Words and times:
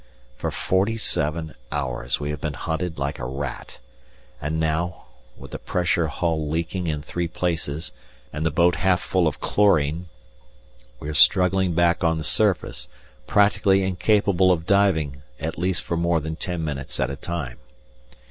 For 0.35 0.49
forty 0.49 0.97
seven, 0.97 1.53
hours 1.71 2.19
we 2.19 2.31
have 2.31 2.41
been 2.41 2.55
hunted 2.55 2.97
like 2.97 3.19
a 3.19 3.25
rat, 3.25 3.79
and 4.41 4.59
now, 4.59 5.03
with 5.37 5.51
the 5.51 5.59
pressure 5.59 6.07
hull 6.07 6.49
leaking 6.49 6.87
in 6.87 7.03
three 7.03 7.27
places, 7.27 7.91
and 8.33 8.43
the 8.43 8.49
boat 8.49 8.77
half 8.77 8.99
full 8.99 9.27
of 9.27 9.39
chlorine, 9.39 10.07
we 10.99 11.07
are 11.07 11.13
struggling 11.13 11.75
back 11.75 12.03
on 12.03 12.17
the 12.17 12.23
surface, 12.23 12.87
practically 13.27 13.83
incapable 13.83 14.51
of 14.51 14.65
diving 14.65 15.21
at 15.39 15.59
least 15.59 15.83
for 15.83 15.95
more 15.97 16.19
than 16.19 16.35
ten 16.35 16.65
minutes 16.65 16.99
at 16.99 17.11
a 17.11 17.15
time. 17.15 17.59